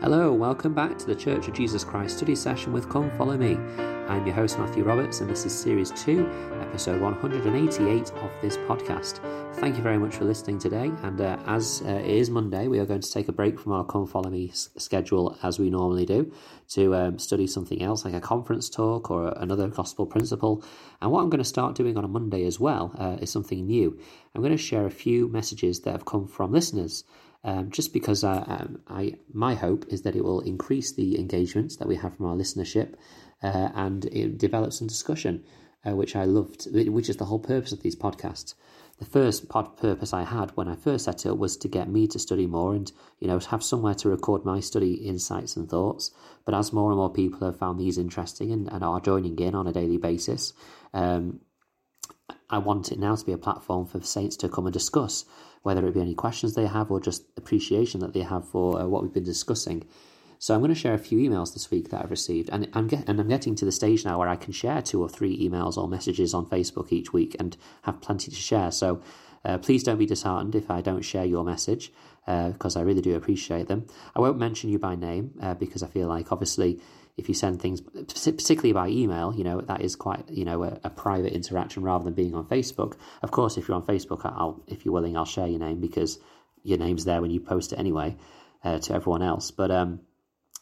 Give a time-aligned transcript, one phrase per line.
[0.00, 3.56] Hello, welcome back to the Church of Jesus Christ study session with Come Follow Me.
[4.08, 6.26] I'm your host Matthew Roberts, and this is Series 2,
[6.62, 9.20] Episode 188 of this podcast.
[9.56, 10.90] Thank you very much for listening today.
[11.02, 13.72] And uh, as uh, it is Monday, we are going to take a break from
[13.72, 16.32] our Come Follow Me s- schedule as we normally do
[16.70, 20.64] to um, study something else, like a conference talk or another gospel principle.
[21.02, 23.66] And what I'm going to start doing on a Monday as well uh, is something
[23.66, 23.98] new.
[24.34, 27.04] I'm going to share a few messages that have come from listeners.
[27.42, 31.76] Um, just because I, um, I, my hope is that it will increase the engagements
[31.76, 32.96] that we have from our listenership
[33.42, 35.44] uh, and it develops some discussion,
[35.86, 38.54] uh, which I loved, which is the whole purpose of these podcasts.
[38.98, 42.06] The first pod purpose I had when I first set it was to get me
[42.08, 46.10] to study more and you know have somewhere to record my study insights and thoughts.
[46.44, 49.54] But as more and more people have found these interesting and, and are joining in
[49.54, 50.52] on a daily basis,
[50.92, 51.40] um,
[52.48, 55.24] I want it now to be a platform for saints to come and discuss,
[55.62, 58.86] whether it be any questions they have or just appreciation that they have for uh,
[58.86, 59.84] what we've been discussing.
[60.38, 62.88] So I'm going to share a few emails this week that I've received, and I'm
[62.88, 65.38] get, and I'm getting to the stage now where I can share two or three
[65.38, 68.70] emails or messages on Facebook each week and have plenty to share.
[68.70, 69.02] So
[69.44, 71.92] uh, please don't be disheartened if I don't share your message
[72.26, 73.86] because uh, I really do appreciate them.
[74.14, 76.80] I won't mention you by name uh, because I feel like obviously
[77.20, 80.80] if you send things particularly by email you know that is quite you know a,
[80.84, 82.96] a, private interaction rather than being on facebook.
[83.22, 86.18] Of course if you're on facebook i'll if you're willing i'll share your name because
[86.62, 88.16] your name's there when you post it anyway
[88.64, 89.50] uh, to everyone else.
[89.50, 90.00] But um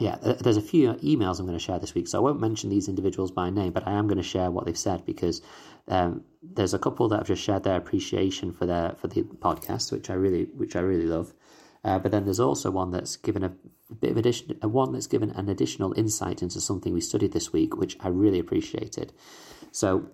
[0.00, 2.68] yeah there's a few emails i'm going to share this week so i won't mention
[2.68, 5.40] these individuals by name but i am going to share what they've said because
[5.86, 9.92] um, there's a couple that have just shared their appreciation for their for the podcast
[9.92, 11.32] which i really which i really love.
[11.84, 13.52] Uh, but then there's also one that's given a,
[13.94, 17.32] a bit of addition, uh, one that's given an additional insight into something we studied
[17.32, 19.12] this week, which I really appreciated.
[19.72, 20.10] So,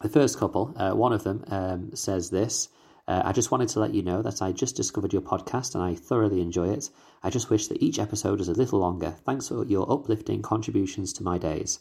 [0.00, 2.68] the first couple, uh, one of them um, says this.
[3.06, 5.82] Uh, I just wanted to let you know that I just discovered your podcast and
[5.82, 6.90] I thoroughly enjoy it.
[7.22, 9.16] I just wish that each episode is a little longer.
[9.26, 11.80] Thanks for your uplifting contributions to my days.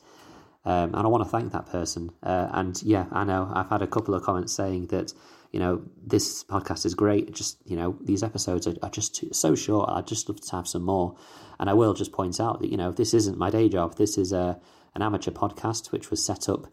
[0.66, 2.12] Um, and I want to thank that person.
[2.22, 5.14] Uh, and yeah, I know I've had a couple of comments saying that
[5.52, 7.34] you know, this podcast is great.
[7.34, 9.90] Just, you know, these episodes are, are just too, so short.
[9.90, 11.16] I'd just love to have some more.
[11.60, 13.96] And I will just point out that, you know, this isn't my day job.
[13.96, 14.60] This is a,
[14.96, 16.68] an amateur podcast which was set up,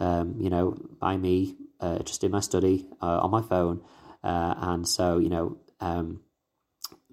[0.00, 3.82] um, you know, by me uh, just in my study uh, on my phone.
[4.24, 6.20] Uh, and so, you know, um,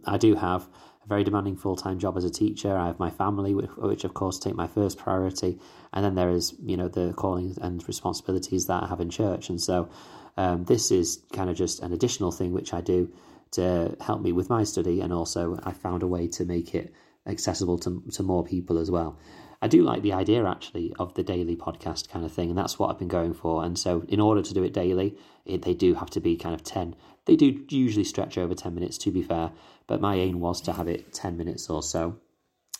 [0.06, 0.68] I do have
[1.10, 2.78] very demanding full time job as a teacher.
[2.78, 5.60] I have my family, which, which, of course take my first priority,
[5.92, 9.50] and then there is you know the calling and responsibilities that I have in church.
[9.50, 9.90] And so,
[10.38, 13.12] um, this is kind of just an additional thing which I do
[13.52, 16.94] to help me with my study, and also I found a way to make it
[17.26, 19.18] accessible to to more people as well.
[19.62, 22.80] I do like the idea actually of the daily podcast kind of thing, and that's
[22.80, 23.64] what I've been going for.
[23.66, 26.56] And so, in order to do it daily, it, they do have to be kind
[26.56, 26.96] of 10.
[27.30, 29.52] They do usually stretch over 10 minutes, to be fair,
[29.86, 32.18] but my aim was to have it 10 minutes or so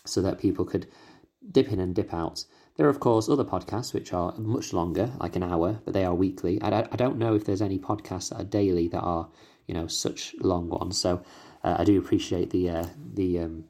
[0.04, 0.88] so that people could
[1.52, 2.44] dip in and dip out.
[2.74, 6.04] There are, of course, other podcasts which are much longer, like an hour, but they
[6.04, 6.60] are weekly.
[6.60, 9.28] I, I don't know if there's any podcasts that are daily that are,
[9.68, 10.98] you know, such long ones.
[10.98, 11.22] So
[11.62, 13.64] uh, I do appreciate the uh, the um,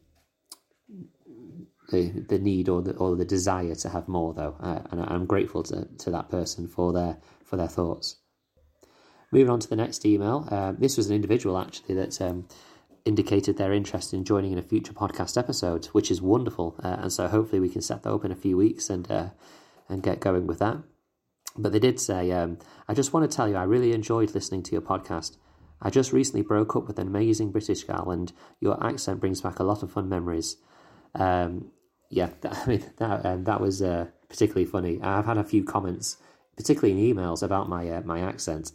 [1.91, 5.27] the the need or the or the desire to have more though, uh, and I'm
[5.27, 8.20] grateful to, to that person for their for their thoughts.
[9.33, 12.49] Moving on to the next email, uh, this was an individual actually that um,
[13.05, 17.13] indicated their interest in joining in a future podcast episode, which is wonderful, uh, and
[17.13, 19.29] so hopefully we can set that up in a few weeks and uh,
[19.89, 20.79] and get going with that.
[21.57, 22.59] But they did say, um,
[22.89, 25.37] I just want to tell you, I really enjoyed listening to your podcast.
[25.83, 29.59] I just recently broke up with an amazing British gal, and your accent brings back
[29.59, 30.57] a lot of fun memories.
[31.15, 31.71] Um,
[32.09, 35.01] yeah, that, I mean that um, that was uh, particularly funny.
[35.01, 36.17] I've had a few comments,
[36.57, 38.73] particularly in emails, about my uh, my accent.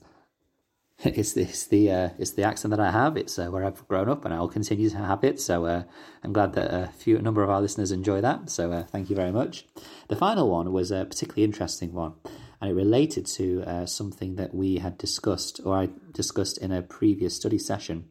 [1.04, 3.18] It's it's the uh, it's the accent that I have.
[3.18, 5.40] It's uh, where I've grown up, and I'll continue to have it.
[5.40, 5.84] So uh,
[6.24, 8.50] I'm glad that a few a number of our listeners enjoy that.
[8.50, 9.66] So uh, thank you very much.
[10.08, 12.14] The final one was a particularly interesting one,
[12.62, 17.36] and it related to something that we had discussed, or I discussed in a previous
[17.36, 18.10] study session.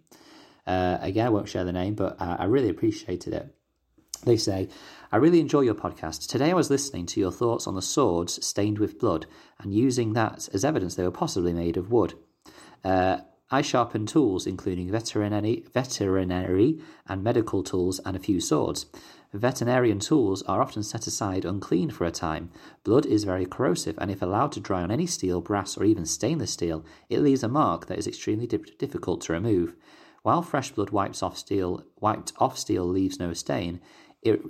[0.66, 3.54] again, I won't share the name, but I really appreciated it.
[4.24, 4.68] They say,
[5.12, 6.28] I really enjoy your podcast.
[6.28, 9.26] Today I was listening to your thoughts on the swords stained with blood
[9.60, 12.14] and using that as evidence they were possibly made of wood.
[12.84, 13.18] Uh,
[13.50, 18.86] I sharpen tools, including veterinary, veterinary and medical tools, and a few swords.
[19.32, 22.50] Veterinarian tools are often set aside unclean for a time.
[22.84, 26.06] Blood is very corrosive, and if allowed to dry on any steel, brass, or even
[26.06, 29.74] stainless steel, it leaves a mark that is extremely difficult to remove.
[30.22, 33.80] While fresh blood wipes off steel, wiped off steel leaves no stain,
[34.22, 34.40] it,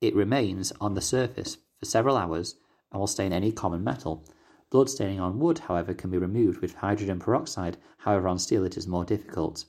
[0.00, 2.56] it remains on the surface for several hours
[2.90, 4.26] and will stain any common metal.
[4.70, 7.76] Blood staining on wood, however, can be removed with hydrogen peroxide.
[7.98, 9.64] However, on steel it is more difficult.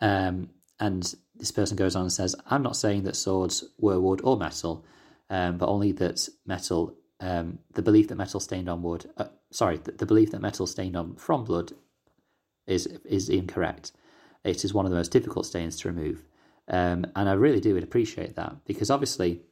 [0.00, 0.50] Um,
[0.80, 4.36] and this person goes on and says, I'm not saying that swords were wood or
[4.36, 4.84] metal,
[5.30, 9.78] um, but only that metal, um, the belief that metal stained on wood, uh, sorry,
[9.78, 11.72] the, the, belief that metal stained on from blood
[12.66, 13.92] is is incorrect.
[14.44, 16.24] It is one of the most difficult stains to remove.
[16.68, 19.42] Um, and I really do appreciate that because obviously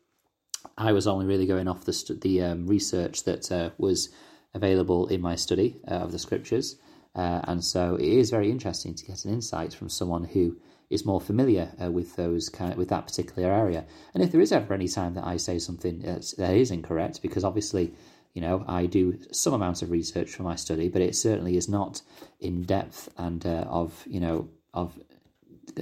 [0.77, 4.11] I was only really going off the, the um, research that uh, was
[4.55, 6.77] available in my study uh, of the scriptures.
[7.15, 10.57] Uh, and so it is very interesting to get an insight from someone who
[10.91, 13.85] is more familiar uh, with those kind of, with that particular area.
[14.13, 17.23] And if there is ever any time that I say something that's, that is incorrect,
[17.23, 17.93] because obviously,
[18.35, 21.69] you know, I do some amount of research for my study, but it certainly is
[21.69, 22.03] not
[22.41, 24.99] in depth and uh, of you know of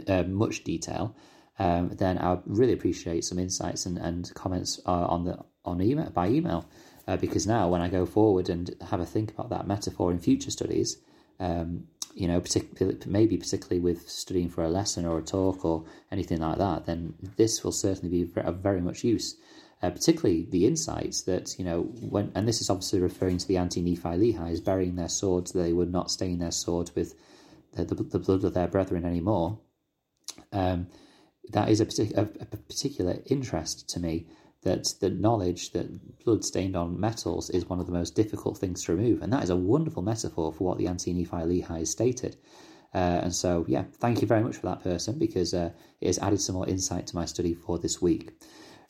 [0.07, 1.15] uh, much detail.
[1.59, 5.83] Um, then I would really appreciate some insights and, and comments uh, on the on
[5.83, 6.69] email by email,
[7.07, 10.19] uh, because now when I go forward and have a think about that metaphor in
[10.19, 10.99] future studies,
[11.41, 11.85] um,
[12.15, 16.41] you know, particularly maybe particularly with studying for a lesson or a talk or anything
[16.41, 19.37] like that, then this will certainly be of very much use.
[19.81, 23.57] Uh, particularly the insights that you know when, and this is obviously referring to the
[23.57, 27.15] Anti-Nephi-Lehies burying their swords; they would not stain their swords with
[27.75, 29.59] the, the, the blood of their brethren anymore.
[30.53, 30.89] Um,
[31.53, 34.27] that is a, a, a particular interest to me
[34.63, 38.85] that the knowledge that blood stained on metals is one of the most difficult things
[38.85, 39.23] to remove.
[39.23, 42.37] And that is a wonderful metaphor for what the anti Nephi Lehi has stated.
[42.95, 46.19] Uh, and so, yeah, thank you very much for that person because uh, it has
[46.19, 48.33] added some more insight to my study for this week.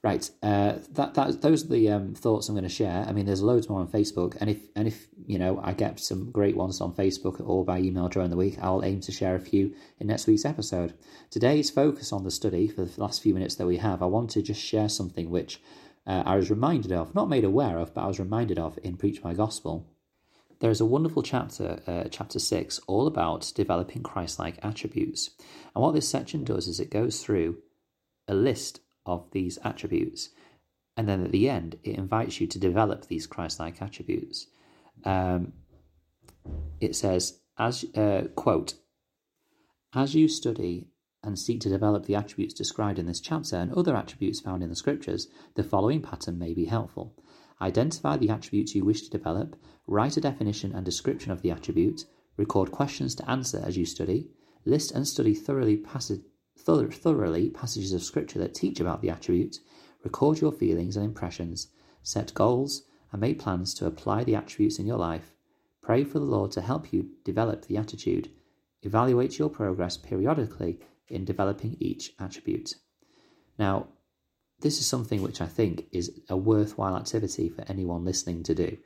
[0.01, 3.05] Right, uh, that that those are the um, thoughts I'm going to share.
[3.09, 5.99] I mean, there's loads more on Facebook, and if and if you know I get
[5.99, 9.35] some great ones on Facebook or by email during the week, I'll aim to share
[9.35, 10.95] a few in next week's episode.
[11.31, 14.31] Today's focus on the study for the last few minutes that we have, I want
[14.31, 15.61] to just share something which
[16.07, 18.97] uh, I was reminded of, not made aware of, but I was reminded of in
[18.97, 19.85] Preach My Gospel.
[20.61, 25.31] There is a wonderful chapter, uh, chapter six, all about developing Christ-like attributes,
[25.75, 27.59] and what this section does is it goes through
[28.29, 28.79] a list
[29.09, 30.29] of these attributes.
[30.97, 34.47] And then at the end, it invites you to develop these Christ like attributes.
[35.05, 35.53] Um,
[36.81, 38.75] it says, as uh, quote,
[39.95, 40.89] as you study
[41.23, 44.69] and seek to develop the attributes described in this chapter and other attributes found in
[44.69, 47.15] the scriptures, the following pattern may be helpful.
[47.61, 49.57] Identify the attributes you wish to develop,
[49.87, 52.05] write a definition and description of the attribute,
[52.37, 54.29] record questions to answer as you study,
[54.65, 56.23] list and study thoroughly passage,
[56.59, 59.61] thoroughly passages of Scripture that teach about the attribute,
[60.05, 61.69] record your feelings and impressions,
[62.03, 62.83] set goals,
[63.13, 65.33] and make plans to apply the attributes in your life.
[65.83, 68.31] Pray for the Lord to help you develop the attitude.
[68.83, 70.79] Evaluate your progress periodically
[71.09, 72.75] in developing each attribute.
[73.59, 73.89] Now,
[74.61, 78.77] this is something which I think is a worthwhile activity for anyone listening to do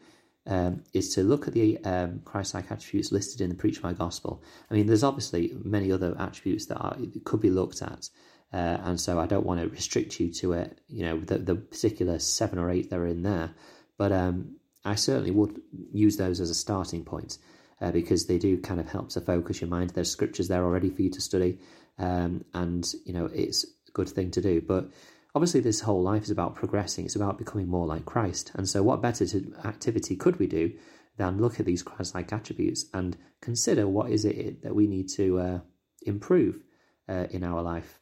[0.46, 4.42] um, is to look at the um, Christ-like attributes listed in the Preach My Gospel.
[4.70, 8.08] I mean, there's obviously many other attributes that are, could be looked at,
[8.52, 10.80] uh, and so I don't want to restrict you to it.
[10.88, 13.54] You know, the, the particular seven or eight that are in there,
[13.98, 15.60] but um, I certainly would
[15.92, 17.38] use those as a starting point
[17.80, 19.90] uh, because they do kind of help to focus your mind.
[19.90, 21.60] There's scriptures there already for you to study,
[21.98, 24.90] um, and you know it's a good thing to do, but
[25.34, 28.52] Obviously, this whole life is about progressing, it's about becoming more like Christ.
[28.54, 30.72] And so, what better to, activity could we do
[31.16, 35.08] than look at these Christ like attributes and consider what is it that we need
[35.10, 35.58] to uh,
[36.02, 36.62] improve
[37.08, 37.98] uh, in our life?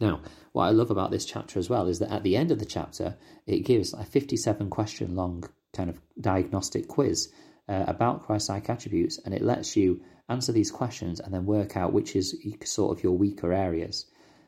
[0.00, 0.20] Now,
[0.52, 2.64] what I love about this chapter as well is that at the end of the
[2.64, 7.32] chapter, it gives a 57 question long kind of diagnostic quiz
[7.68, 11.76] uh, about Christ like attributes, and it lets you answer these questions and then work
[11.76, 14.06] out which is sort of your weaker areas.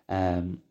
[0.08, 0.62] Um,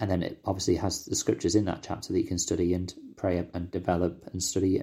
[0.00, 2.92] and then it obviously has the scriptures in that chapter that you can study and
[3.16, 4.82] pray and develop and study,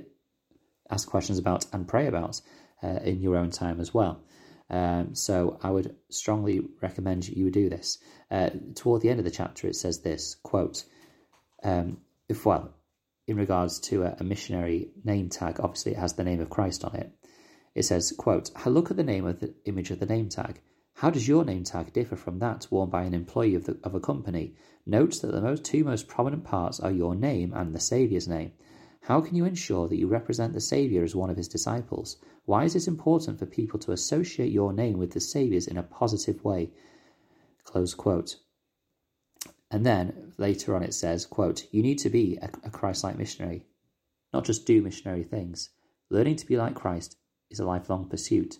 [0.89, 2.41] ask questions about and pray about
[2.83, 4.21] uh, in your own time as well.
[4.69, 7.99] Um, so I would strongly recommend you do this.
[8.31, 10.83] Uh, toward the end of the chapter, it says this quote:
[11.63, 12.73] um, "If well,
[13.27, 16.83] in regards to a, a missionary name tag, obviously it has the name of Christ
[16.83, 17.11] on it.
[17.73, 20.61] It says, quote, look at the name of the image of the name tag.
[20.99, 23.93] How does your name tag differ from that worn by an employee of, the, of
[23.93, 24.55] a company?
[24.85, 28.53] Note that the most, two most prominent parts are your name and the Saviour's name.
[29.01, 32.15] How can you ensure that you represent the Saviour as one of his disciples?
[32.45, 35.83] Why is it important for people to associate your name with the Saviour's in a
[35.83, 36.71] positive way?
[37.65, 38.37] Close quote.
[39.69, 43.17] And then later on it says, quote, You need to be a, a Christ like
[43.17, 43.65] missionary,
[44.31, 45.71] not just do missionary things.
[46.09, 47.17] Learning to be like Christ
[47.49, 48.59] is a lifelong pursuit.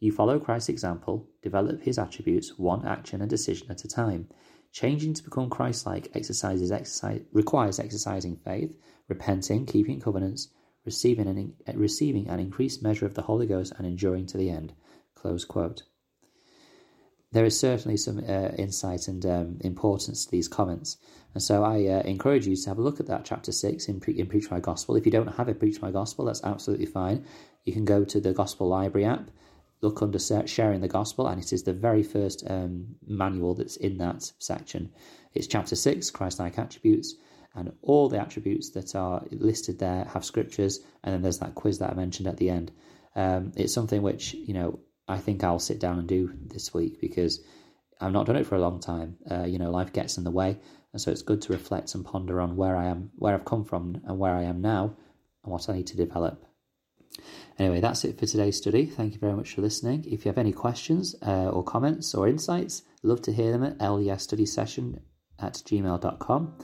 [0.00, 4.28] You follow Christ's example, develop his attributes one action and decision at a time.
[4.72, 8.76] Changing to become Christ-like exercises exercise, requires exercising faith,
[9.08, 10.48] repenting, keeping covenants,
[10.84, 14.72] receiving an, receiving an increased measure of the Holy Ghost, and enduring to the end.
[15.14, 15.82] Close quote.
[17.32, 20.96] there is certainly some uh, insight and um, importance to these comments.
[21.34, 24.00] And so I uh, encourage you to have a look at that chapter 6 in,
[24.00, 24.96] Pre- in Preach My Gospel.
[24.96, 27.26] If you don't have a Preach My Gospel, that's absolutely fine.
[27.64, 29.30] You can go to the Gospel Library app,
[29.80, 33.98] look under Sharing the Gospel, and it is the very first um, manual that's in
[33.98, 34.90] that section.
[35.34, 37.14] It's chapter 6, Christ like attributes,
[37.54, 41.78] and all the attributes that are listed there have scriptures, and then there's that quiz
[41.78, 42.72] that I mentioned at the end.
[43.14, 47.00] Um, it's something which, you know, I think I'll sit down and do this week
[47.00, 47.40] because
[48.00, 49.16] I've not done it for a long time.
[49.30, 50.58] Uh, you know, life gets in the way,
[50.92, 53.64] and so it's good to reflect and ponder on where I am, where I've come
[53.64, 54.96] from, and where I am now,
[55.44, 56.44] and what I need to develop.
[57.58, 58.86] Anyway, that's it for today's study.
[58.86, 60.04] Thank you very much for listening.
[60.06, 63.78] If you have any questions uh, or comments or insights, love to hear them at
[63.78, 65.00] lesstudysession
[65.40, 66.54] at gmail.com.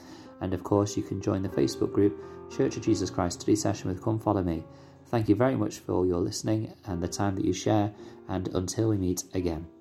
[0.41, 2.21] And of course, you can join the Facebook group
[2.55, 4.63] Church of Jesus Christ Study Session with Come Follow Me.
[5.07, 7.93] Thank you very much for your listening and the time that you share,
[8.27, 9.74] and until we meet again.